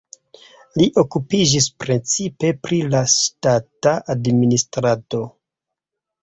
[0.81, 5.23] Li okupiĝis precipe pri la ŝtata administrado.